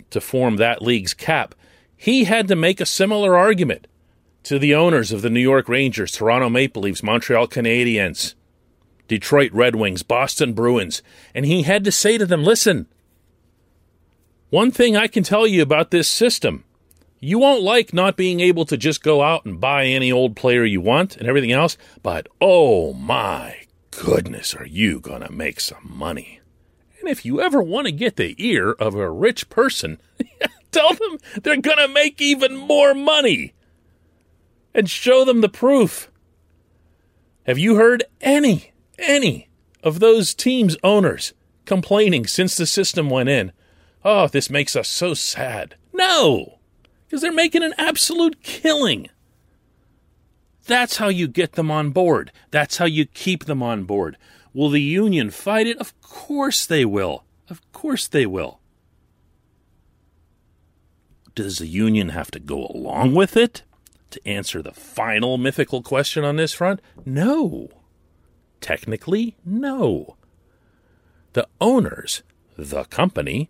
to 0.10 0.22
form 0.22 0.58
that 0.58 0.82
league's 0.82 1.14
cap, 1.14 1.56
he 1.96 2.24
had 2.24 2.48
to 2.48 2.56
make 2.56 2.80
a 2.80 2.86
similar 2.86 3.38
argument 3.38 3.88
to 4.44 4.58
the 4.58 4.74
owners 4.74 5.12
of 5.12 5.22
the 5.22 5.30
New 5.30 5.42
York 5.42 5.70
Rangers, 5.70 6.14
Toronto 6.14 6.50
Maple 6.50 6.82
Leafs, 6.84 7.04
Montreal 7.04 7.48
Canadiens, 7.48 8.34
Detroit 9.08 9.52
Red 9.52 9.76
Wings, 9.76 10.04
Boston 10.04 10.54
Bruins, 10.54 11.04
and 11.36 11.46
he 11.46 11.64
had 11.64 11.84
to 11.84 11.92
say 11.92 12.18
to 12.18 12.26
them, 12.26 12.44
listen, 12.44 12.88
one 14.50 14.72
thing 14.72 14.98
I 14.98 15.08
can 15.08 15.24
tell 15.24 15.46
you 15.46 15.62
about 15.62 15.92
this 15.92 16.10
system 16.10 16.64
you 17.22 17.38
won't 17.38 17.62
like 17.62 17.94
not 17.94 18.18
being 18.18 18.40
able 18.40 18.66
to 18.66 18.76
just 18.76 19.04
go 19.04 19.22
out 19.22 19.46
and 19.46 19.62
buy 19.62 19.86
any 19.86 20.12
old 20.12 20.36
player 20.36 20.66
you 20.66 20.82
want 20.82 21.16
and 21.16 21.28
everything 21.28 21.52
else, 21.52 21.78
but 22.02 22.28
oh 22.42 22.94
my 22.94 23.56
goodness, 23.92 24.56
are 24.56 24.66
you 24.66 25.00
going 25.00 25.22
to 25.22 25.32
make 25.32 25.60
some 25.60 25.88
money? 25.88 26.42
And 27.00 27.08
if 27.08 27.24
you 27.24 27.40
ever 27.40 27.62
want 27.62 27.86
to 27.86 27.92
get 27.92 28.16
the 28.16 28.36
ear 28.38 28.72
of 28.72 28.96
a 28.96 29.12
rich 29.12 29.50
person, 29.50 30.02
tell 30.72 30.94
them 30.96 31.20
they're 31.44 31.62
going 31.62 31.78
to 31.78 31.88
make 31.88 32.20
even 32.20 32.56
more 32.56 32.96
money 32.96 33.54
and 34.74 34.90
show 34.90 35.24
them 35.24 35.42
the 35.42 35.50
proof. 35.50 36.12
Have 37.46 37.60
you 37.60 37.76
heard 37.76 38.04
any, 38.20 38.72
any 38.98 39.50
of 39.84 40.00
those 40.00 40.34
teams' 40.34 40.78
owners 40.84 41.34
complaining 41.66 42.26
since 42.26 42.58
the 42.58 42.66
system 42.66 43.12
went 43.12 43.30
in? 43.30 43.52
Oh, 44.04 44.28
this 44.28 44.50
makes 44.50 44.76
us 44.76 44.88
so 44.88 45.14
sad. 45.14 45.76
No! 45.94 46.61
Because 47.12 47.22
they're 47.22 47.34
making 47.34 47.62
an 47.62 47.74
absolute 47.78 48.42
killing. 48.42 49.10
That's 50.66 50.96
how 50.96 51.10
you 51.10 51.28
get 51.28 51.54
them 51.54 51.70
on 51.70 51.90
board. 51.90 52.32
That's 52.52 52.78
how 52.78 52.86
you 52.86 53.06
keep 53.06 53.44
them 53.44 53.62
on 53.62 53.84
board. 53.84 54.16
Will 54.54 54.70
the 54.70 54.82
union 54.82 55.30
fight 55.30 55.68
it? 55.68 55.78
Of 55.78 56.00
course 56.00 56.66
they 56.66 56.86
will. 56.86 57.26
Of 57.50 57.70
course 57.74 58.08
they 58.08 58.26
will. 58.26 58.62
Does 61.36 61.58
the 61.58 61.68
union 61.68 62.10
have 62.10 62.32
to 62.32 62.40
go 62.40 62.68
along 62.74 63.14
with 63.14 63.36
it 63.36 63.64
to 64.12 64.26
answer 64.26 64.62
the 64.62 64.72
final 64.72 65.38
mythical 65.38 65.82
question 65.82 66.24
on 66.24 66.38
this 66.38 66.54
front? 66.54 66.80
No. 67.06 67.68
Technically, 68.62 69.36
no. 69.44 70.16
The 71.34 71.50
owners, 71.60 72.24
the 72.58 72.86
company, 72.86 73.50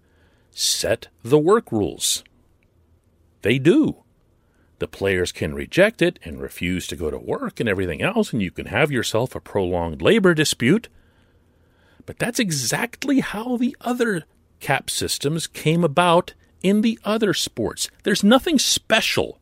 set 0.50 1.10
the 1.24 1.38
work 1.38 1.72
rules. 1.72 2.24
They 3.42 3.60
do. 3.60 4.04
The 4.80 4.88
players 4.88 5.32
can 5.32 5.54
reject 5.54 6.02
it 6.02 6.20
and 6.24 6.42
refuse 6.42 6.88
to 6.88 6.96
go 6.96 7.12
to 7.12 7.18
work 7.18 7.60
and 7.60 7.70
everything 7.70 8.02
else, 8.02 8.34
and 8.34 8.42
you 8.42 8.50
can 8.50 8.66
have 8.68 8.92
yourself 8.92 9.36
a 9.36 9.40
prolonged 9.40 10.02
labor 10.02 10.34
dispute. 10.34 10.90
But 12.06 12.18
that's 12.18 12.40
exactly 12.40 13.20
how 13.20 13.58
the 13.58 13.76
other 13.82 14.24
cap 14.60 14.90
systems 14.90 15.46
came 15.46 15.84
about 15.84 16.34
in 16.64 16.82
the 16.82 17.00
other 17.06 17.34
sports. 17.34 17.90
There's 18.04 18.24
nothing 18.24 18.58
special 18.58 19.40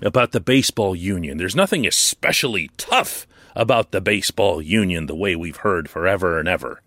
about 0.00 0.32
the 0.32 0.40
baseball 0.40 0.96
union. 0.96 1.38
There's 1.38 1.56
nothing 1.56 1.86
especially 1.86 2.70
tough 2.76 3.26
about 3.54 3.92
the 3.92 4.00
baseball 4.00 4.60
union 4.60 5.06
the 5.06 5.14
way 5.14 5.36
we've 5.36 5.58
heard 5.58 5.88
forever 5.88 6.38
and 6.38 6.48
ever. 6.48 6.82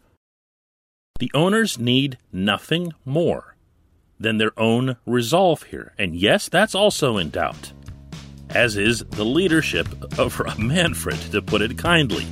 The 1.19 1.31
owners 1.33 1.79
need 1.79 2.17
nothing 2.33 2.91
more 3.05 3.54
than 4.19 4.37
their 4.37 4.57
own 4.57 4.97
resolve 5.05 5.63
here. 5.63 5.93
And 5.97 6.15
yes, 6.15 6.49
that's 6.49 6.75
also 6.75 7.17
in 7.17 7.29
doubt, 7.29 7.71
as 8.49 8.77
is 8.77 9.03
the 9.11 9.25
leadership 9.25 9.87
of 10.19 10.39
Manfred, 10.59 11.19
to 11.31 11.41
put 11.41 11.61
it 11.61 11.77
kindly. 11.77 12.25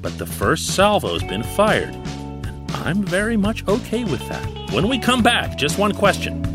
But 0.00 0.18
the 0.18 0.26
first 0.26 0.74
salvo's 0.74 1.22
been 1.22 1.44
fired, 1.44 1.94
and 1.94 2.70
I'm 2.72 3.04
very 3.04 3.36
much 3.36 3.66
okay 3.68 4.04
with 4.04 4.26
that. 4.28 4.72
When 4.72 4.88
we 4.88 4.98
come 4.98 5.22
back, 5.22 5.56
just 5.56 5.78
one 5.78 5.92
question. 5.92 6.51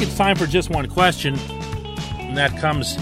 It's 0.00 0.16
time 0.16 0.36
for 0.36 0.46
just 0.46 0.70
one 0.70 0.88
question. 0.88 1.38
And 2.18 2.36
that 2.36 2.56
comes 2.58 2.96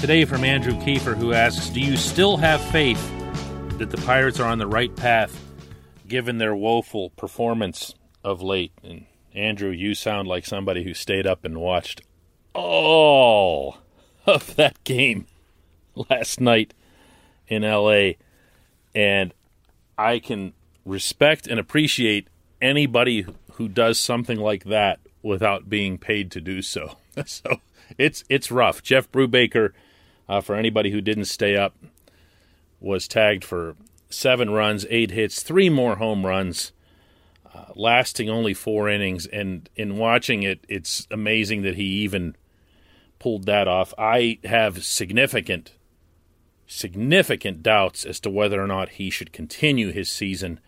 today 0.00 0.24
from 0.24 0.44
Andrew 0.44 0.74
Kiefer, 0.74 1.16
who 1.16 1.32
asks 1.32 1.68
Do 1.68 1.80
you 1.80 1.96
still 1.96 2.36
have 2.36 2.60
faith 2.70 3.00
that 3.78 3.90
the 3.90 3.96
Pirates 3.98 4.38
are 4.38 4.46
on 4.46 4.58
the 4.58 4.68
right 4.68 4.94
path 4.94 5.36
given 6.06 6.38
their 6.38 6.54
woeful 6.54 7.10
performance 7.10 7.94
of 8.22 8.40
late? 8.40 8.72
And 8.84 9.06
Andrew, 9.34 9.70
you 9.70 9.94
sound 9.94 10.28
like 10.28 10.46
somebody 10.46 10.84
who 10.84 10.94
stayed 10.94 11.26
up 11.26 11.44
and 11.44 11.58
watched 11.58 12.02
all 12.54 13.78
of 14.26 14.54
that 14.56 14.82
game 14.84 15.26
last 16.08 16.40
night 16.40 16.72
in 17.48 17.62
LA. 17.62 18.12
And 18.94 19.34
I 19.98 20.20
can 20.20 20.52
respect 20.84 21.48
and 21.48 21.58
appreciate 21.58 22.28
anybody 22.60 23.26
who 23.54 23.66
does 23.66 23.98
something 23.98 24.38
like 24.38 24.64
that 24.64 25.00
without 25.22 25.68
being 25.68 25.98
paid 25.98 26.30
to 26.32 26.40
do 26.40 26.62
so. 26.62 26.96
so 27.26 27.60
it's 27.98 28.24
it's 28.28 28.50
rough. 28.50 28.82
Jeff 28.82 29.10
Brubaker, 29.10 29.72
uh, 30.28 30.40
for 30.40 30.54
anybody 30.54 30.90
who 30.90 31.00
didn't 31.00 31.26
stay 31.26 31.56
up, 31.56 31.74
was 32.80 33.08
tagged 33.08 33.44
for 33.44 33.76
seven 34.08 34.50
runs, 34.50 34.86
eight 34.90 35.12
hits, 35.12 35.42
three 35.42 35.70
more 35.70 35.96
home 35.96 36.26
runs, 36.26 36.72
uh, 37.54 37.66
lasting 37.74 38.28
only 38.28 38.54
four 38.54 38.88
innings. 38.88 39.26
And 39.26 39.68
in 39.76 39.96
watching 39.96 40.42
it, 40.42 40.64
it's 40.68 41.06
amazing 41.10 41.62
that 41.62 41.76
he 41.76 41.84
even 41.84 42.36
pulled 43.18 43.46
that 43.46 43.68
off. 43.68 43.94
I 43.98 44.38
have 44.44 44.84
significant, 44.84 45.74
significant 46.66 47.62
doubts 47.62 48.04
as 48.04 48.20
to 48.20 48.30
whether 48.30 48.62
or 48.62 48.66
not 48.66 48.90
he 48.90 49.10
should 49.10 49.32
continue 49.32 49.92
his 49.92 50.10
season. 50.10 50.60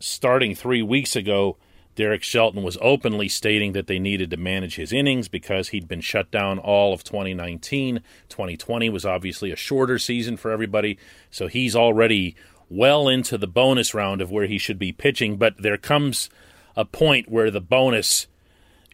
Starting 0.00 0.54
three 0.54 0.82
weeks 0.82 1.16
ago, 1.16 1.56
Derek 1.98 2.22
Shelton 2.22 2.62
was 2.62 2.78
openly 2.80 3.26
stating 3.28 3.72
that 3.72 3.88
they 3.88 3.98
needed 3.98 4.30
to 4.30 4.36
manage 4.36 4.76
his 4.76 4.92
innings 4.92 5.26
because 5.26 5.70
he'd 5.70 5.88
been 5.88 6.00
shut 6.00 6.30
down 6.30 6.60
all 6.60 6.92
of 6.94 7.02
2019. 7.02 8.02
2020 8.28 8.88
was 8.88 9.04
obviously 9.04 9.50
a 9.50 9.56
shorter 9.56 9.98
season 9.98 10.36
for 10.36 10.52
everybody, 10.52 10.96
so 11.28 11.48
he's 11.48 11.74
already 11.74 12.36
well 12.68 13.08
into 13.08 13.36
the 13.36 13.48
bonus 13.48 13.94
round 13.94 14.20
of 14.20 14.30
where 14.30 14.46
he 14.46 14.58
should 14.58 14.78
be 14.78 14.92
pitching. 14.92 15.38
But 15.38 15.60
there 15.60 15.76
comes 15.76 16.30
a 16.76 16.84
point 16.84 17.28
where 17.28 17.50
the 17.50 17.60
bonus 17.60 18.28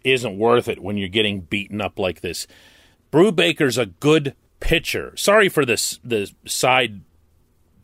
isn't 0.02 0.38
worth 0.38 0.66
it 0.66 0.82
when 0.82 0.96
you're 0.96 1.08
getting 1.08 1.42
beaten 1.42 1.82
up 1.82 1.98
like 1.98 2.22
this. 2.22 2.46
Brubaker's 3.12 3.76
a 3.76 3.84
good 3.84 4.34
pitcher. 4.60 5.14
Sorry 5.14 5.50
for 5.50 5.66
this 5.66 6.00
the 6.02 6.32
side 6.46 7.02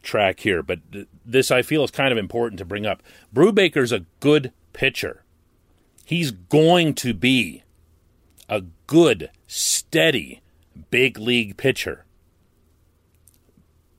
track 0.02 0.40
here, 0.40 0.62
but 0.62 0.78
this 1.26 1.50
I 1.50 1.60
feel 1.60 1.84
is 1.84 1.90
kind 1.90 2.10
of 2.10 2.16
important 2.16 2.58
to 2.60 2.64
bring 2.64 2.86
up. 2.86 3.02
Brubaker's 3.34 3.92
a 3.92 4.06
good 4.20 4.54
pitcher. 4.72 5.24
He's 6.04 6.30
going 6.30 6.94
to 6.94 7.14
be 7.14 7.62
a 8.48 8.62
good, 8.86 9.30
steady, 9.46 10.40
big 10.90 11.18
league 11.18 11.56
pitcher. 11.56 12.04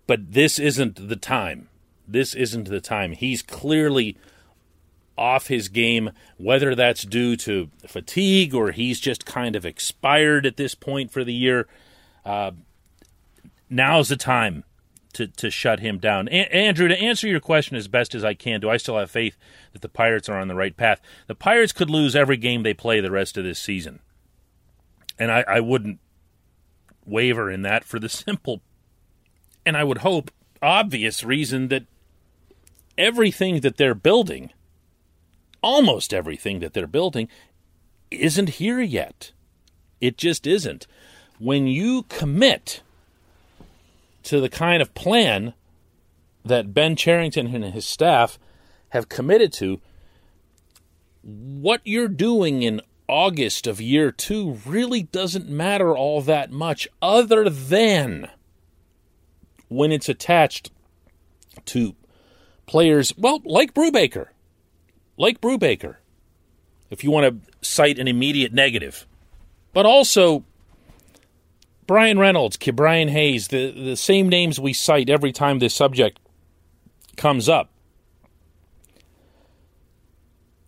But 0.07 0.33
this 0.33 0.59
isn't 0.59 1.07
the 1.07 1.15
time. 1.15 1.69
This 2.07 2.33
isn't 2.33 2.67
the 2.67 2.81
time. 2.81 3.13
He's 3.13 3.41
clearly 3.41 4.17
off 5.17 5.47
his 5.47 5.69
game, 5.69 6.11
whether 6.37 6.75
that's 6.75 7.03
due 7.03 7.37
to 7.37 7.69
fatigue 7.87 8.53
or 8.53 8.71
he's 8.71 8.99
just 8.99 9.25
kind 9.25 9.55
of 9.55 9.65
expired 9.65 10.45
at 10.45 10.57
this 10.57 10.75
point 10.75 11.11
for 11.11 11.23
the 11.23 11.33
year. 11.33 11.67
Uh, 12.25 12.51
now's 13.69 14.09
the 14.09 14.17
time 14.17 14.63
to, 15.11 15.27
to 15.27 15.49
shut 15.49 15.79
him 15.79 15.97
down. 15.97 16.27
A- 16.29 16.53
Andrew, 16.53 16.87
to 16.87 16.97
answer 16.97 17.27
your 17.27 17.39
question 17.39 17.77
as 17.77 17.87
best 17.87 18.15
as 18.15 18.23
I 18.23 18.33
can, 18.33 18.59
do 18.59 18.69
I 18.69 18.77
still 18.77 18.97
have 18.97 19.11
faith 19.11 19.37
that 19.73 19.81
the 19.81 19.89
Pirates 19.89 20.29
are 20.29 20.37
on 20.37 20.47
the 20.47 20.55
right 20.55 20.75
path? 20.75 21.01
The 21.27 21.35
Pirates 21.35 21.73
could 21.73 21.89
lose 21.89 22.15
every 22.15 22.37
game 22.37 22.63
they 22.63 22.73
play 22.73 22.99
the 22.99 23.11
rest 23.11 23.37
of 23.37 23.43
this 23.43 23.59
season. 23.59 23.99
And 25.19 25.31
I, 25.31 25.43
I 25.47 25.59
wouldn't 25.59 25.99
waver 27.05 27.51
in 27.51 27.61
that 27.63 27.83
for 27.83 27.99
the 27.99 28.09
simple, 28.09 28.61
and 29.65 29.77
I 29.77 29.83
would 29.83 29.99
hope, 29.99 30.31
obvious 30.61 31.23
reason 31.23 31.67
that 31.69 31.85
everything 32.97 33.61
that 33.61 33.77
they're 33.77 33.95
building, 33.95 34.51
almost 35.61 36.13
everything 36.13 36.59
that 36.59 36.73
they're 36.73 36.87
building, 36.87 37.27
isn't 38.09 38.49
here 38.49 38.81
yet. 38.81 39.31
It 39.99 40.17
just 40.17 40.45
isn't. 40.45 40.87
When 41.39 41.67
you 41.67 42.03
commit 42.03 42.81
to 44.23 44.39
the 44.39 44.49
kind 44.49 44.81
of 44.81 44.93
plan 44.93 45.53
that 46.43 46.73
Ben 46.73 46.95
Cherington 46.95 47.53
and 47.53 47.73
his 47.73 47.85
staff 47.85 48.39
have 48.89 49.09
committed 49.09 49.53
to, 49.53 49.79
what 51.21 51.81
you're 51.83 52.07
doing 52.07 52.63
in 52.63 52.81
August 53.07 53.67
of 53.67 53.81
year 53.81 54.11
two 54.11 54.57
really 54.65 55.03
doesn't 55.03 55.49
matter 55.49 55.95
all 55.95 56.21
that 56.21 56.51
much, 56.51 56.87
other 57.01 57.49
than 57.49 58.29
when 59.67 59.91
it's 59.91 60.09
attached 60.09 60.71
to 61.65 61.95
players, 62.65 63.13
well, 63.17 63.41
like 63.45 63.73
Brubaker. 63.73 64.27
Like 65.17 65.41
Brubaker, 65.41 65.97
if 66.89 67.03
you 67.03 67.11
want 67.11 67.43
to 67.45 67.51
cite 67.65 67.99
an 67.99 68.07
immediate 68.07 68.53
negative. 68.53 69.05
But 69.73 69.85
also 69.85 70.45
Bryan 71.87 72.19
Reynolds, 72.19 72.57
Ke'Bryan 72.57 73.09
Hayes, 73.09 73.49
the, 73.49 73.71
the 73.71 73.95
same 73.97 74.29
names 74.29 74.59
we 74.59 74.73
cite 74.73 75.09
every 75.09 75.31
time 75.31 75.59
this 75.59 75.75
subject 75.75 76.19
comes 77.17 77.49
up. 77.49 77.69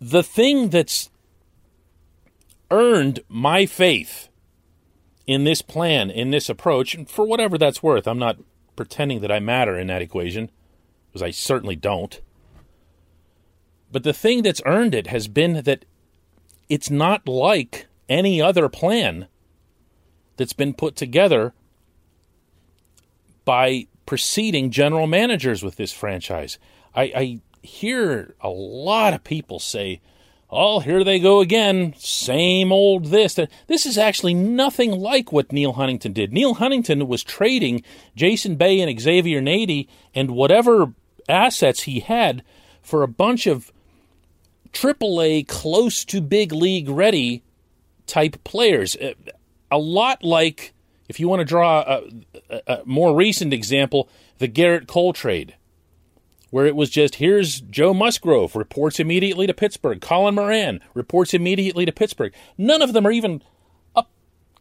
The 0.02 0.24
thing 0.24 0.70
that's 0.70 1.10
earned 2.70 3.22
my 3.30 3.66
faith 3.66 4.28
in 5.26 5.46
this 5.46 5.62
plan, 5.62 6.10
in 6.10 6.32
this 6.32 6.50
approach, 6.50 6.94
and 6.94 7.10
for 7.10 7.26
whatever 7.26 7.58
that's 7.58 7.82
worth, 7.82 8.08
I'm 8.08 8.20
not 8.20 8.38
pretending 8.76 9.22
that 9.22 9.32
I 9.32 9.40
matter 9.40 9.78
in 9.80 9.88
that 9.88 10.02
equation, 10.02 10.52
because 11.08 11.22
I 11.22 11.32
certainly 11.32 11.76
don't. 11.76 12.20
But 13.92 14.04
the 14.04 14.14
thing 14.14 14.42
that's 14.42 14.62
earned 14.66 14.96
it 14.96 15.08
has 15.08 15.28
been 15.28 15.64
that 15.64 15.86
it's 16.68 16.90
not 16.90 17.28
like 17.28 17.88
any 18.10 18.42
other 18.42 18.68
plan 18.68 19.28
that's 20.38 20.54
been 20.54 20.74
put 20.74 20.96
together 20.96 21.54
by 23.46 23.88
preceding 24.06 24.72
general 24.72 25.08
managers 25.08 25.64
with 25.64 25.76
this 25.76 25.92
franchise. 25.92 26.58
I, 26.96 27.04
I 27.04 27.42
hear 27.62 28.36
a 28.42 28.50
lot 28.50 29.14
of 29.14 29.24
people 29.24 29.60
say, 29.60 30.02
oh, 30.50 30.80
here 30.80 31.04
they 31.04 31.20
go 31.20 31.40
again, 31.40 31.94
same 31.98 32.72
old 32.72 33.06
this. 33.06 33.40
This 33.68 33.86
is 33.86 33.98
actually 33.98 34.34
nothing 34.34 34.92
like 34.92 35.32
what 35.32 35.52
Neil 35.52 35.74
Huntington 35.74 36.14
did. 36.14 36.32
Neil 36.32 36.56
Huntington 36.56 37.08
was 37.08 37.24
trading 37.24 37.84
Jason 38.16 38.56
Bay 38.56 38.80
and 38.80 39.00
Xavier 39.00 39.42
Nady 39.42 39.88
and 40.14 40.32
whatever 40.32 40.94
assets 41.28 41.84
he 41.84 42.02
had 42.02 42.44
for 42.82 43.02
a 43.02 43.08
bunch 43.08 43.48
of 43.48 43.72
AAA 44.74 45.48
close 45.48 46.04
to 46.06 46.22
big 46.22 46.52
league 46.52 46.90
ready 46.90 47.44
type 48.06 48.44
players 48.44 48.96
uh, 48.98 49.14
a 49.74 49.78
lot 49.78 50.24
like, 50.24 50.74
if 51.10 51.20
you 51.20 51.28
want 51.28 51.40
to 51.40 51.46
draw 51.46 51.82
a, 51.82 52.04
a, 52.50 52.62
a 52.68 52.82
more 52.86 53.16
recent 53.16 53.54
example, 53.54 54.08
the 54.38 54.48
Gerrit 54.48 54.88
Cole 54.88 55.14
trade, 55.14 55.56
where 56.52 56.68
it 56.68 56.76
was 56.76 56.92
just 56.92 57.16
here's 57.16 57.60
Joe 57.62 57.92
Musgrove 57.92 58.56
reports 58.56 59.00
immediately 59.00 59.48
to 59.48 59.54
Pittsburgh, 59.54 60.00
Colin 60.00 60.36
Moran 60.36 60.80
reports 60.94 61.34
immediately 61.34 61.86
to 61.86 61.92
Pittsburgh. 61.92 62.34
None 62.56 62.84
of 62.84 62.94
them 62.94 63.08
are 63.08 63.12
even 63.12 63.42
up 63.96 64.12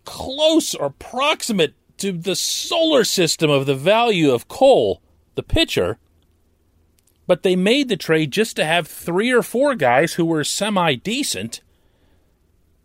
close 0.06 0.74
or 0.74 0.88
proximate 0.88 1.74
to 1.98 2.12
the 2.12 2.34
solar 2.34 3.04
system 3.04 3.50
of 3.50 3.66
the 3.66 3.74
value 3.74 4.32
of 4.32 4.48
Cole, 4.48 5.02
the 5.34 5.42
pitcher. 5.42 5.98
But 7.26 7.42
they 7.42 7.54
made 7.54 7.90
the 7.90 7.98
trade 7.98 8.30
just 8.30 8.56
to 8.56 8.64
have 8.64 8.88
three 8.88 9.30
or 9.30 9.42
four 9.42 9.74
guys 9.74 10.14
who 10.14 10.24
were 10.24 10.42
semi 10.42 10.94
decent 10.94 11.60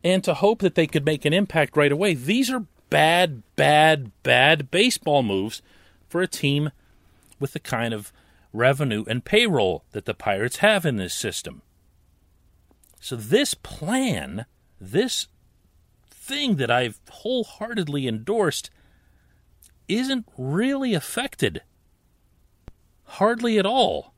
and 0.08 0.24
to 0.24 0.36
hope 0.36 0.60
that 0.60 0.76
they 0.76 0.88
could 0.88 1.06
make 1.06 1.26
an 1.26 1.34
impact 1.34 1.76
right 1.76 1.92
away. 1.92 2.14
These 2.14 2.50
are 2.50 2.66
bad, 2.90 3.44
bad, 3.58 4.12
bad 4.24 4.72
baseball 4.72 5.22
moves 5.22 5.62
for 6.08 6.22
a 6.22 6.28
team 6.28 6.72
with 7.42 7.52
the 7.52 7.60
kind 7.60 7.94
of 7.94 8.14
revenue 8.54 9.04
and 9.10 9.26
payroll 9.26 9.84
that 9.92 10.06
the 10.06 10.14
Pirates 10.14 10.58
have 10.58 10.86
in 10.86 10.96
this 10.96 11.14
system. 11.14 11.62
So, 13.02 13.18
this 13.18 13.54
plan, 13.54 14.46
this 14.80 15.28
thing 16.10 16.56
that 16.56 16.72
I've 16.72 17.02
wholeheartedly 17.10 18.08
endorsed, 18.08 18.70
isn't 19.90 20.26
really 20.38 20.94
affected 20.94 21.64
hardly 23.04 23.60
at 23.60 23.66
all 23.66 24.14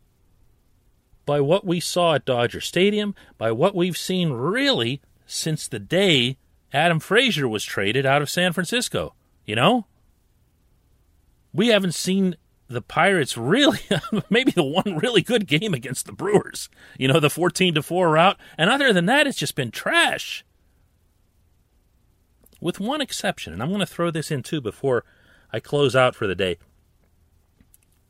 by 1.26 1.40
what 1.42 1.66
we 1.66 1.80
saw 1.80 2.14
at 2.14 2.26
Dodger 2.26 2.62
Stadium, 2.62 3.16
by 3.40 3.52
what 3.52 3.76
we've 3.76 3.98
seen 3.98 4.32
really 4.32 5.02
since 5.30 5.68
the 5.68 5.80
day 5.80 6.38
Adam 6.74 7.00
Frazier 7.00 7.48
was 7.48 7.64
traded 7.64 8.06
out 8.06 8.22
of 8.22 8.30
San 8.30 8.52
Francisco. 8.52 9.14
You 9.46 9.56
know? 9.56 9.86
We 11.54 11.68
haven't 11.68 11.96
seen 11.96 12.36
the 12.68 12.82
Pirates 12.82 13.36
really 13.36 13.80
maybe 14.30 14.52
the 14.52 14.64
one 14.64 14.98
really 14.98 15.22
good 15.22 15.48
game 15.48 15.74
against 15.74 16.06
the 16.06 16.12
Brewers. 16.12 16.70
You 16.98 17.08
know, 17.08 17.20
the 17.20 17.30
14 17.30 17.76
to 17.76 17.82
4 17.82 18.12
rout, 18.12 18.38
and 18.58 18.70
other 18.70 18.94
than 18.94 19.06
that 19.08 19.28
it's 19.28 19.38
just 19.38 19.56
been 19.56 19.72
trash. 19.72 20.46
With 22.62 22.80
one 22.80 23.02
exception, 23.02 23.54
and 23.54 23.64
I'm 23.64 23.70
going 23.70 23.80
to 23.80 23.86
throw 23.86 24.12
this 24.12 24.32
in 24.32 24.44
too 24.44 24.62
before 24.62 25.06
I 25.52 25.60
close 25.60 25.96
out 25.96 26.14
for 26.16 26.28
the 26.28 26.36
day. 26.36 26.58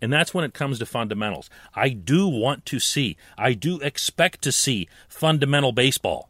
And 0.01 0.11
that's 0.11 0.33
when 0.33 0.45
it 0.45 0.53
comes 0.53 0.79
to 0.79 0.85
fundamentals. 0.85 1.49
I 1.75 1.89
do 1.89 2.27
want 2.27 2.65
to 2.67 2.79
see, 2.79 3.17
I 3.37 3.53
do 3.53 3.79
expect 3.79 4.41
to 4.43 4.51
see 4.51 4.87
fundamental 5.07 5.71
baseball 5.71 6.28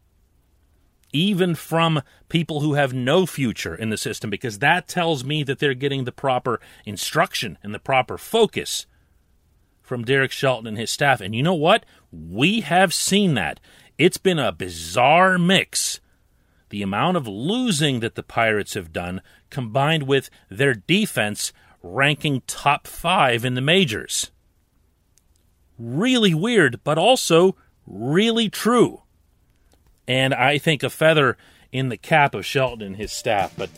even 1.12 1.54
from 1.54 2.02
people 2.28 2.60
who 2.60 2.74
have 2.74 2.92
no 2.92 3.26
future 3.26 3.74
in 3.74 3.90
the 3.90 3.96
system, 3.96 4.30
because 4.30 4.58
that 4.58 4.88
tells 4.88 5.24
me 5.24 5.42
that 5.42 5.58
they're 5.58 5.74
getting 5.74 6.04
the 6.04 6.12
proper 6.12 6.60
instruction 6.84 7.58
and 7.62 7.74
the 7.74 7.78
proper 7.78 8.16
focus 8.18 8.86
from 9.82 10.04
Derek 10.04 10.30
Shelton 10.30 10.66
and 10.66 10.78
his 10.78 10.90
staff. 10.90 11.20
And 11.20 11.34
you 11.34 11.42
know 11.42 11.54
what? 11.54 11.84
We 12.12 12.60
have 12.60 12.94
seen 12.94 13.34
that. 13.34 13.60
It's 13.98 14.18
been 14.18 14.38
a 14.38 14.52
bizarre 14.52 15.38
mix. 15.38 16.00
The 16.68 16.82
amount 16.82 17.16
of 17.16 17.26
losing 17.26 18.00
that 18.00 18.14
the 18.14 18.22
Pirates 18.22 18.74
have 18.74 18.92
done, 18.92 19.20
combined 19.50 20.04
with 20.04 20.30
their 20.48 20.74
defense 20.74 21.52
ranking 21.82 22.42
top 22.46 22.86
five 22.86 23.44
in 23.44 23.54
the 23.54 23.60
majors. 23.60 24.30
Really 25.78 26.34
weird, 26.34 26.80
but 26.84 26.98
also 26.98 27.56
really 27.86 28.48
true 28.48 29.02
and 30.10 30.34
I 30.34 30.58
think 30.58 30.82
a 30.82 30.90
feather 30.90 31.36
in 31.70 31.88
the 31.88 31.96
cap 31.96 32.34
of 32.34 32.44
Shelton 32.44 32.84
and 32.84 32.96
his 32.96 33.12
staff. 33.12 33.54
But 33.56 33.70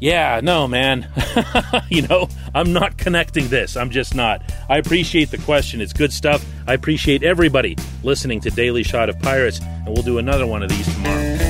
yeah, 0.00 0.40
no, 0.42 0.68
man. 0.68 1.08
you 1.88 2.02
know, 2.02 2.28
I'm 2.54 2.74
not 2.74 2.98
connecting 2.98 3.48
this. 3.48 3.74
I'm 3.74 3.88
just 3.88 4.14
not. 4.14 4.42
I 4.68 4.76
appreciate 4.76 5.30
the 5.30 5.38
question. 5.38 5.80
It's 5.80 5.94
good 5.94 6.12
stuff. 6.12 6.44
I 6.66 6.74
appreciate 6.74 7.22
everybody 7.22 7.78
listening 8.02 8.40
to 8.42 8.50
Daily 8.50 8.82
Shot 8.82 9.08
of 9.08 9.18
Pirates, 9.20 9.60
and 9.60 9.88
we'll 9.88 10.02
do 10.02 10.18
another 10.18 10.46
one 10.46 10.62
of 10.62 10.68
these 10.68 10.92
tomorrow. 10.92 11.41